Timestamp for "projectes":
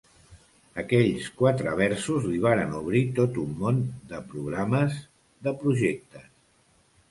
5.63-6.29